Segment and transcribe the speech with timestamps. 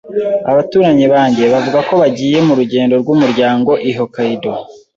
[0.51, 4.51] Abaturanyi banjye bavuga ko bagiye mu rugendo rwumuryango i Hokkaido.